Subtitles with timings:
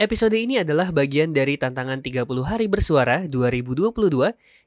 [0.00, 3.92] Episode ini adalah bagian dari tantangan 30 hari bersuara 2022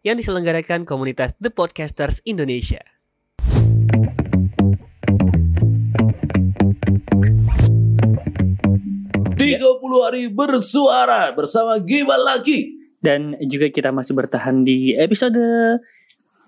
[0.05, 2.85] yang diselenggarakan komunitas The Podcasters Indonesia.
[9.33, 12.77] Tiga puluh hari bersuara bersama Gibal lagi.
[13.01, 15.41] Dan juga kita masih bertahan di episode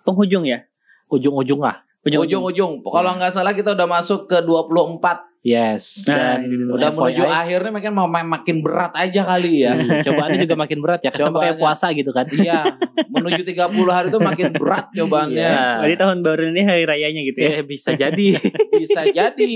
[0.06, 0.62] penghujung ya.
[1.10, 1.82] ujung-ujung lah.
[2.06, 2.86] Ujung-ujung.
[2.86, 6.10] Kalau nggak salah kita udah masuk ke 24 Yes.
[6.10, 6.74] Nah, Dan.
[6.74, 9.78] Udah FYI, menuju akhirnya makin mau makin berat aja kali ya.
[9.78, 11.14] hmm, cobaannya juga makin berat ya.
[11.14, 11.46] Kesan Cobaannya.
[11.46, 12.26] kayak puasa gitu kan.
[12.36, 12.62] Iya,
[13.08, 15.38] menuju 30 hari itu makin berat cobaannya.
[15.46, 15.66] Iya.
[15.82, 17.50] Jadi tahun baru ini hari rayanya gitu ya.
[17.52, 18.28] Eh, bisa jadi.
[18.76, 19.56] Bisa jadi.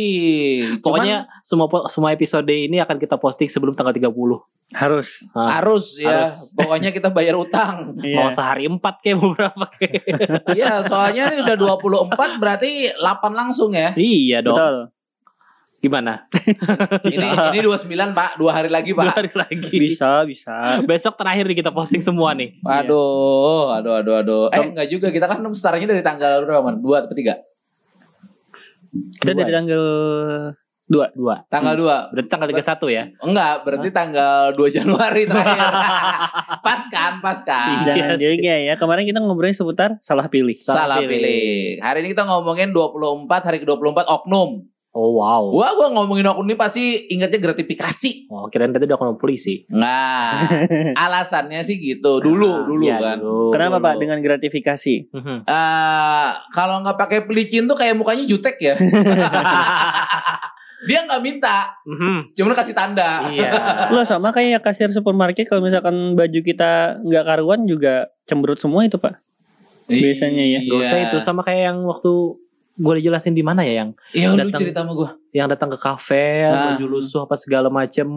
[0.80, 4.13] Pokoknya semua po- semua episode ini akan kita posting sebelum tanggal 30.
[4.71, 5.25] Harus.
[5.27, 6.30] Cuman Nah, harus ya.
[6.30, 6.53] Harus.
[6.53, 7.97] Pokoknya kita bayar utang.
[7.97, 8.30] Mau Iya.
[8.30, 10.03] sehari 4 kayak mau berapa kayak.
[10.53, 13.97] Iya, soalnya ini udah 24 berarti 8 langsung ya.
[13.97, 14.53] iya dong.
[14.53, 14.77] Betul.
[15.79, 16.27] Gimana?
[17.07, 18.35] Ini ini 29, Pak.
[18.35, 19.15] Dua hari lagi, Dua Pak.
[19.15, 19.71] hari lagi.
[19.79, 20.83] Bisa, bisa.
[20.83, 22.59] Besok terakhir nih kita posting semua nih.
[22.67, 24.44] Aduh, aduh, aduh, aduh.
[24.52, 25.07] Eh, enggak juga.
[25.07, 26.83] Kita kan startnya dari tanggal berapa, Man?
[26.83, 27.31] 2 atau 3?
[29.23, 29.83] Kita dari tanggal
[30.91, 31.16] 2.
[31.16, 31.35] Dua.
[31.47, 32.11] Tanggal 2.
[32.11, 33.03] Berarti tanggal 31 ya?
[33.23, 35.63] Enggak, berarti tanggal 2 Januari terakhir.
[36.67, 37.88] pas kan, pas kan.
[37.88, 40.59] Iya juga ya, kemarin kita ngobrolin seputar salah pilih.
[40.59, 41.23] Salah Salah pilih.
[41.23, 41.80] pilih.
[41.80, 44.67] Hari ini kita ngomongin 24, hari ke-24 oknum.
[45.00, 45.47] Oh wow.
[45.47, 48.28] Gua gua ngomongin oknum ini pasti ingatnya gratifikasi.
[48.28, 49.64] Oh, kirain tadi udah kono polisi.
[49.72, 50.44] Nah,
[51.08, 52.19] alasannya sih gitu.
[52.19, 53.17] Dulu, dulu Iya, kan.
[53.17, 53.56] dulu.
[53.56, 53.86] Kenapa dulu.
[53.88, 54.95] Pak dengan gratifikasi?
[55.47, 58.75] Eh, kalau nggak pakai pelicin tuh kayak mukanya jutek ya.
[60.80, 62.31] Dia nggak minta, Mhm.
[62.34, 63.28] cuma kasih tanda.
[63.28, 63.52] Iya.
[63.94, 68.95] Lo sama kayak kasir supermarket kalau misalkan baju kita nggak karuan juga cemberut semua itu
[68.95, 69.19] Pak.
[69.88, 70.59] Biasanya ya.
[70.63, 72.13] Gak usah itu sama kayak yang waktu
[72.80, 75.09] gue dijelasin di mana ya yang Iya, lu datang- cerita sama gua.
[75.30, 76.73] yang datang ke kafe Ah.
[76.73, 78.08] baju lusuh apa segala macem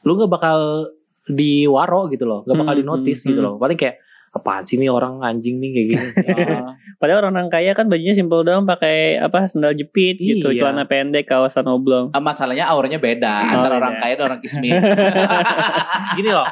[0.00, 0.86] lu nggak bakal
[1.26, 3.48] diwaro gitu loh nggak bakal Hmm, di notice hmm, gitu hmm.
[3.48, 3.98] loh paling kayak
[4.30, 6.70] apaan sih nih orang anjing nih kayak gini Oh.
[7.00, 10.60] Padahal orang orang kaya kan bajunya simpel doang pakai apa sendal jepit gitu, Iya.
[10.62, 12.12] celana pendek, kawasan oblong.
[12.12, 13.80] Eh, masalahnya auranya beda Oh, antara beda.
[13.80, 14.70] orang kaya dan orang kismin.
[16.16, 16.46] gini loh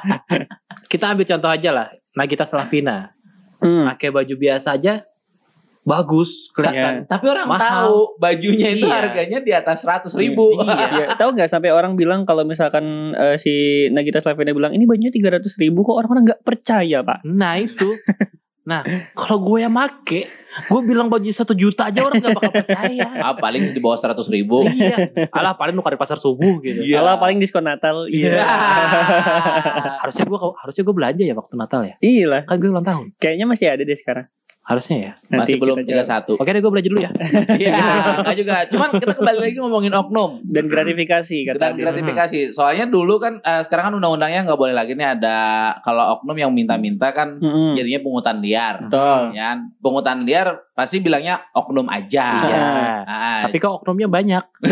[0.87, 3.12] kita ambil contoh aja lah Nagita Slavina
[3.59, 3.87] Hmm.
[3.88, 5.03] pakai baju biasa aja
[5.88, 7.65] bagus kelihatan Tapi orang Mahal.
[7.88, 8.94] tahu bajunya itu Iya.
[8.94, 10.53] harganya di atas 100 ribu.
[10.54, 10.87] Iya.
[10.93, 13.54] Ya, tahu nggak sampai orang bilang kalau misalkan eh, si
[13.88, 17.97] Nagita Slavina bilang ini bajunya 300 ribu kok orang-orang nggak percaya pak nah itu
[18.62, 18.84] nah
[19.16, 20.28] kalau gue yang make
[20.69, 24.12] gue bilang baju satu juta aja orang nggak bakal percaya ah, paling di bawah 100
[24.28, 24.60] ribu.
[24.69, 25.09] iya
[25.41, 27.00] alah paling lu di pasar subuh gitu Iya.
[27.00, 28.37] Kalau paling diskon Natal Iya.
[28.37, 28.44] iya
[30.05, 33.06] harusnya gue harusnya gue belanja ya waktu Natal ya iya lah kan gue ulang tahun
[33.16, 34.26] kayaknya masih ada deh sekarang
[34.69, 36.29] harusnya ya Masih Nanti belum kita coba.
[36.29, 36.43] 31.
[36.45, 37.11] Oke deh gue belajar dulu ya.
[37.65, 37.73] Iya,
[38.21, 38.55] enggak juga.
[38.69, 40.31] Cuman kita kembali lagi ngomongin oknum.
[40.45, 41.81] dan gratifikasi kata Dan Adit.
[41.83, 42.39] gratifikasi.
[42.51, 45.39] Soalnya dulu kan eh, sekarang kan undang-undangnya nggak boleh lagi nih ada
[45.81, 47.73] kalau oknum yang minta-minta kan Mm-mm.
[47.75, 48.77] jadinya pungutan liar.
[48.84, 49.33] Betul.
[49.33, 49.49] Ya,
[49.79, 52.27] pungutan liar pasti bilangnya oknum aja.
[52.39, 52.61] Iya.
[53.03, 54.45] Ah, Tapi kok oknumnya banyak.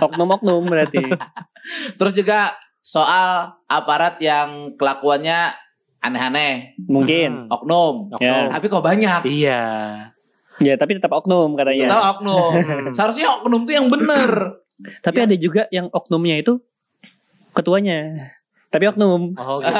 [0.00, 1.02] oknum-oknum berarti
[1.94, 5.52] Terus juga soal aparat yang kelakuannya
[6.08, 8.10] aneh-aneh, mungkin oknum.
[8.10, 8.24] Oknum.
[8.24, 8.48] Ya.
[8.48, 9.20] Tapi kok banyak?
[9.24, 9.62] Iya.
[10.58, 12.50] ya tapi tetap oknum katanya oknum.
[12.90, 14.58] Seharusnya oknum tuh yang bener.
[15.02, 15.26] tapi Ya.
[15.26, 16.62] ada juga yang oknumnya itu
[17.50, 18.30] ketuanya
[18.68, 19.74] tapi oknum Oh gitu.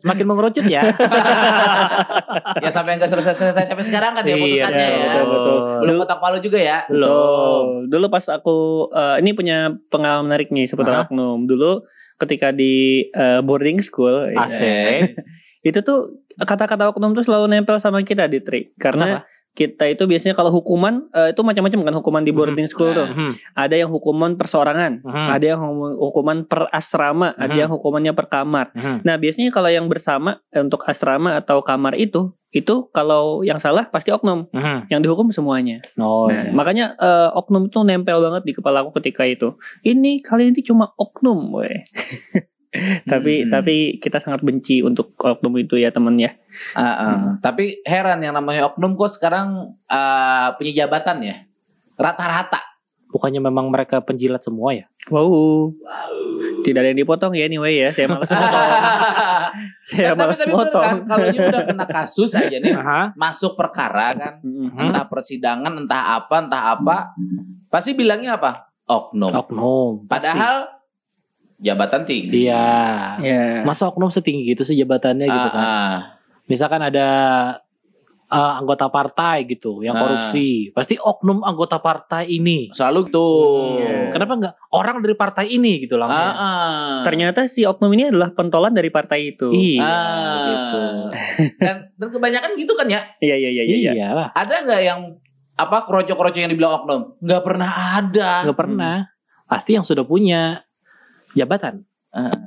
[0.00, 0.80] Semakin mengerucut ya.
[2.64, 5.12] ya sampai nggak selesai-selesai sampai sekarang kan ya Iya, putusannya ya.
[5.12, 5.56] betul, betul.
[5.84, 6.78] Belum kotak palu juga ya.
[6.88, 7.04] Belum.
[7.04, 7.92] Betul.
[7.92, 8.56] Dulu pas aku
[8.90, 9.58] eh, ini punya
[9.92, 11.04] pengalaman menarik nih seputar Hah?
[11.06, 11.44] oknum.
[11.44, 11.84] Dulu
[12.16, 15.16] ketika di eh, boarding school ya, Asik.
[15.68, 19.24] itu tuh kata-kata oknum tuh selalu nempel sama kita di trik karena
[19.56, 23.08] kita itu biasanya kalau hukuman eh, itu macam-macam kan hukuman di boarding school tuh.
[23.08, 23.56] Mhm.
[23.56, 25.28] Ada yang hukuman persorangan, Mhm.
[25.32, 25.60] ada yang
[25.96, 27.60] hukuman per asrama, ada Mhm.
[27.64, 28.68] yang hukumannya per kamar.
[28.76, 29.00] Mhm.
[29.00, 33.86] Nah, biasanya kalau yang bersama eh, untuk asrama atau kamar itu itu kalau yang salah
[33.86, 34.88] pasti oknum, Mhm.
[34.88, 35.82] yang dihukum semuanya.
[35.96, 36.52] Oh Nah, iya.
[36.52, 39.54] makanya eh, oknum itu nempel banget di kepala aku ketika itu.
[39.82, 41.84] Ini kali ini cuma oknum, weh.
[43.08, 43.50] tapi Hmm.
[43.50, 46.36] tapi kita sangat benci untuk oknum itu ya temen ya.
[46.72, 47.18] Ah, ah.
[47.40, 51.36] Tapi heran yang namanya oknum kok sekarang ah, punya jabatan ya.
[51.96, 52.60] Rata-rata.
[53.06, 54.84] Bukannya memang mereka penjilat semua ya?
[55.08, 55.72] Wow.
[56.66, 57.90] Tidak ada yang dipotong ya anyway ya.
[57.90, 58.62] Saya malas motong.
[59.82, 60.82] Saya malas motong.
[60.82, 63.14] kan kalau ini udah kena kasus aja nih Aha.
[63.14, 64.74] masuk perkara kan Mm-mm.
[64.76, 66.96] entah persidangan entah apa entah apa
[67.66, 69.90] pasti bilangnya apa oknum Oknum.
[70.04, 70.26] pasti.
[70.26, 70.56] padahal
[71.56, 72.66] jabatan tinggi Iya.
[73.18, 73.44] Ya.
[73.62, 75.62] Masa oknum setinggi gitu sih jabatannya gitu kan?
[75.62, 75.94] ah.
[76.44, 77.08] Misalkan ada
[78.26, 80.02] eh, anggota partai gitu yang Ah.
[80.02, 80.70] korupsi.
[80.70, 82.70] Pasti oknum anggota partai ini.
[82.70, 83.78] Selalu tuh.
[83.78, 84.10] Iya.
[84.10, 86.26] Kenapa nggak orang dari partai ini gitu langsung?
[86.28, 86.96] Ah, ah.
[87.02, 89.46] Ternyata si oknum ini adalah pentolan dari partai itu.
[89.48, 90.42] Iya, Ah.
[90.44, 90.82] gitu.
[91.56, 93.00] Dan, dan kebanyakan gitu kan ya.
[93.18, 93.92] Iya iya iya iya.
[93.94, 95.00] Iya lah, Ada nggak yang
[95.54, 97.00] apa kroco-kroco yang dibilang oknum?
[97.18, 98.30] Nggak pernah ada.
[98.42, 98.96] nggak pernah.
[99.46, 100.66] Pasti yang sudah punya
[101.32, 101.86] jabatan.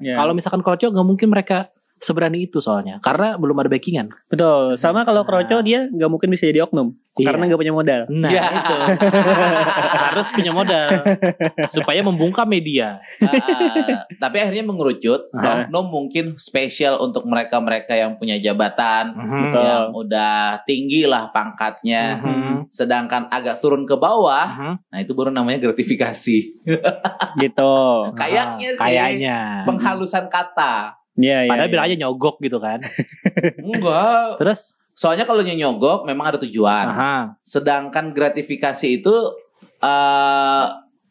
[0.01, 0.17] Iya.
[0.17, 4.07] Kalau misalkan kroco nggak mungkin mereka seberani itu soalnya, karena belum ada backingan.
[4.31, 4.79] Betul.
[4.79, 7.35] Sama kalau kroco dia nggak mungkin bisa jadi oknum Iya.
[7.35, 8.01] karena nggak punya modal.
[8.07, 8.43] Nah, Iya.
[8.47, 8.75] itu
[10.07, 10.87] harus punya modal
[11.67, 13.03] supaya membungkam media.
[13.19, 14.07] Ah, ah.
[14.15, 15.27] tapi akhirnya mengerucut.
[15.35, 15.67] Ah.
[15.67, 19.11] Oknum mungkin spesial untuk mereka-mereka yang punya jabatan.
[19.19, 19.59] Betul.
[19.59, 22.23] Yang udah tinggi lah pangkatnya.
[22.23, 22.71] Mhm.
[22.71, 24.47] Sedangkan agak turun ke bawah.
[24.55, 24.73] Mhm.
[24.87, 26.37] Nah itu baru namanya gratifikasi.
[27.35, 27.75] Gitu.
[28.15, 28.79] Kayaknya sih.
[28.79, 29.37] Kayaknya.
[29.67, 30.98] Penghalusan kata.
[31.19, 31.49] Iya iya.
[31.51, 31.73] Padahal iya.
[31.75, 32.79] bilang aja nyogok gitu kan.
[33.67, 34.39] Enggak.
[34.39, 34.61] Terus,
[34.95, 36.85] Soalnya kalau nyogok memang ada tujuan.
[36.91, 39.15] aha, Sedangkan gratifikasi itu
[39.79, 40.65] eh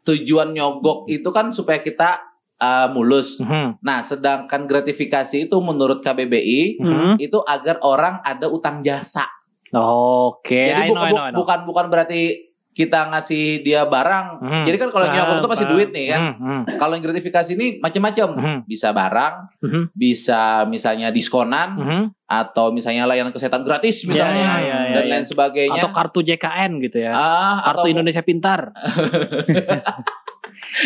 [0.04, 2.20] tujuan nyogok itu kan supaya kita
[2.58, 3.38] eh, mulus.
[3.40, 3.80] mhm.
[3.80, 7.14] Nah, sedangkan gratifikasi itu menurut KBBI Hmm.
[7.16, 9.24] itu agar orang ada utang jasa.
[9.72, 11.38] Oke, Jadi I know, bukan, I know, I know.
[11.44, 12.47] bukan bukan berarti
[12.78, 14.26] kita ngasih dia barang.
[14.38, 14.62] Mhm.
[14.62, 15.74] Jadi kan kalau nyogok itu pasti Paham.
[15.74, 16.20] duit nih kan.
[16.22, 16.60] Mhm, mhm.
[16.78, 18.28] Kalau yang gratifikasi ini macam-macam.
[18.38, 18.56] Mhm.
[18.64, 19.82] Bisa barang, Mhm.
[19.90, 22.02] bisa misalnya diskonan Mhm.
[22.24, 25.08] atau misalnya layanan kesehatan gratis misalnya Ya, ya, ya, dan ya.
[25.10, 25.76] lain sebagainya.
[25.76, 27.10] Atau kartu JKN gitu ya.
[27.10, 28.70] ah, Kartu atau Indonesia Pintar.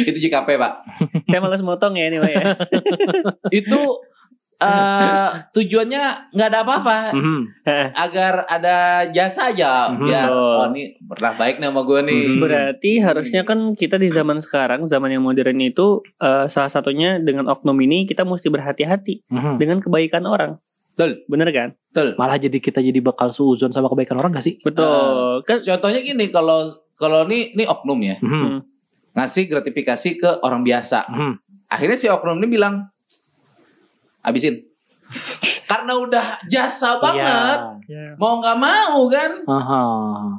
[0.01, 0.73] itu JKP, Pak.
[1.27, 2.55] Saya malas motong ya anyway ya.
[3.51, 3.81] itu
[4.63, 7.41] eh tujuannya nggak ada apa-apa Mhm.
[7.93, 8.77] agar ada
[9.09, 9.99] jasa aja Mhm.
[10.01, 10.55] biar Betul.
[10.55, 12.41] oh ini pernah baik nih sama gue nih Mhm.
[12.41, 17.47] Berarti harusnya kan kita di zaman sekarang, zaman yang modern itu eh, salah satunya dengan
[17.49, 19.55] oknum ini kita mesti berhati-hati Mhm.
[19.57, 20.59] dengan kebaikan orang.
[20.93, 21.25] Betul.
[21.25, 21.69] Bener kan?
[21.89, 24.57] betul Malah jadi kita jadi bakal suuzon sama kebaikan orang gak sih?
[24.61, 25.41] Betul.
[25.43, 28.61] Kan contohnya gini kalau kalau ini ini oknum ya Mhm.
[29.13, 31.33] ngasih gratifikasi ke orang biasa Mhm.
[31.67, 32.89] akhirnya si oknum ini bilang
[34.23, 34.63] habisin
[35.69, 38.17] karena udah jasa banget Iya.
[38.17, 39.85] mau nggak mau kan Aha.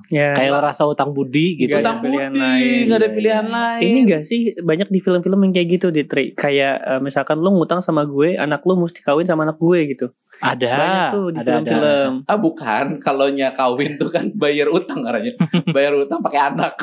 [0.08, 0.34] ya.
[0.34, 1.70] Kayak rasa utang budi gitu.
[1.70, 2.82] Nggak ada utang pilihan budi lain.
[2.84, 3.54] nggak ada Iya, pilihan iya.
[3.54, 6.34] lain Ini gak sih banyak di film-film yang kayak gitu di Tri.
[6.34, 10.08] Kayak eh, misalkan lu ngutang sama gue, anak lu mesti kawin sama anak gue gitu.
[10.40, 10.70] Ada.
[10.72, 11.58] Banyak tuh di ada, ada.
[11.62, 12.14] film-film.
[12.26, 15.34] Ah bukan, kalau nya kawin tuh kan bayar utang katanya.
[15.76, 16.74] bayar utang pakai anak.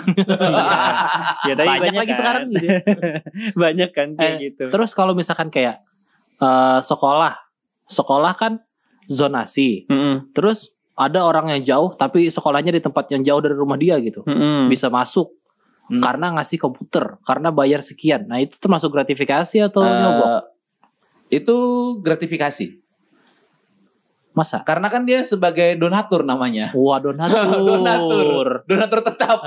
[1.44, 2.18] Ya, tapi Banyak lagi kan.
[2.18, 2.68] sekarang gitu.
[3.62, 4.64] banyak kan kayak Eh, gitu.
[4.68, 5.82] Terus kalau misalkan kayak
[6.40, 7.36] eh, sekolah,
[7.84, 8.52] sekolah kan
[9.04, 9.84] zonasi.
[9.86, 10.32] Mm-mm.
[10.32, 14.24] Terus ada orang yang jauh tapi sekolahnya di tempat yang jauh dari rumah dia gitu.
[14.24, 14.68] Mm-mm.
[14.68, 15.36] Bisa masuk
[15.90, 15.98] Hmm.
[15.98, 18.30] karena ngasih komputer, karena bayar sekian.
[18.30, 20.42] Nah, itu termasuk gratifikasi atau Eh, nyogok?
[21.34, 21.56] itu
[21.98, 22.78] gratifikasi.
[24.30, 24.62] Masa?
[24.62, 26.70] Karena kan dia sebagai donatur namanya.
[26.78, 27.42] Wah, donatur.
[27.82, 28.46] Donatur.
[28.70, 29.42] Donatur tetap.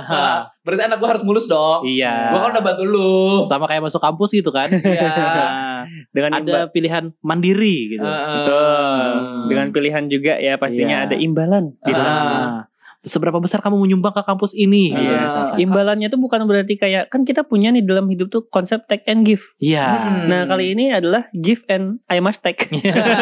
[0.67, 1.87] Berarti anak gua harus mulus dong.
[1.87, 2.35] Iya.
[2.35, 3.47] Gua kan udah bantu lu.
[3.47, 4.67] Sama kayak masuk kampus gitu kan.
[4.67, 5.15] Iya.
[5.85, 8.03] Nah, Dengan ada pilihan mandiri gitu.
[8.03, 8.35] Heeh.
[8.39, 9.07] Betul.
[9.47, 11.05] Dengan pilihan juga ya pastinya Iya.
[11.09, 11.75] ada imbalan.
[11.79, 11.99] Gitu.
[11.99, 12.65] Ah,
[13.03, 14.95] seberapa besar kamu menyumbang ke kampus ini?
[14.95, 15.27] Iya.
[15.27, 15.59] misalkan.
[15.59, 19.27] Imbalannya tuh bukan berarti kayak kan kita punya nih dalam hidup tuh konsep take and
[19.27, 19.43] give.
[19.59, 19.83] Iya.
[19.83, 20.31] Hmm.
[20.31, 22.71] Nah kali ini adalah give and I must take.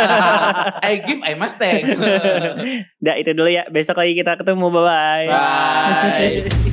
[0.85, 1.89] I give, I must take.
[3.05, 3.65] Dah itu dulu ya.
[3.67, 4.69] Besok lagi kita ketemu.
[4.69, 5.27] Bye bye.
[5.27, 6.70] Bye.